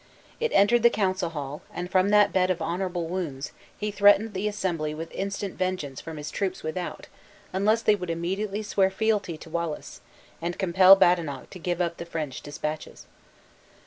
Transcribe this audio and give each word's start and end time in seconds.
It 0.39 0.51
entered 0.55 0.81
the 0.81 0.89
council 0.89 1.29
hall, 1.29 1.61
and 1.71 1.87
from 1.87 2.09
that 2.09 2.33
bed 2.33 2.49
of 2.49 2.59
honorable 2.59 3.05
wounds, 3.05 3.51
he 3.77 3.91
threatened 3.91 4.33
the 4.33 4.47
assembly 4.47 4.95
with 4.95 5.11
instant 5.11 5.59
vengeance 5.59 6.01
from 6.01 6.17
his 6.17 6.31
troops 6.31 6.63
without, 6.63 7.05
unless 7.53 7.83
they 7.83 7.93
would 7.93 8.09
immediately 8.09 8.63
swear 8.63 8.89
fealty 8.89 9.37
to 9.37 9.49
Wallace, 9.51 10.01
and 10.41 10.57
compel 10.57 10.95
Badenoch 10.95 11.51
to 11.51 11.59
give 11.59 11.81
up 11.81 11.97
the 11.97 12.05
French 12.07 12.41
dispatches. 12.41 13.05